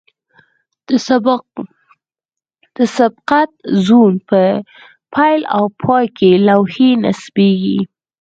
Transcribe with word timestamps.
د 2.75 2.79
سبقت 2.97 3.51
زون 3.85 4.13
په 4.29 4.41
پیل 5.13 5.41
او 5.55 5.65
پای 5.81 6.05
کې 6.17 6.29
لوحې 6.47 6.89
نصبیږي 7.05 7.79